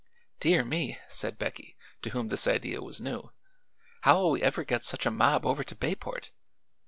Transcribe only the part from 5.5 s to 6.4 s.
to Bayport?"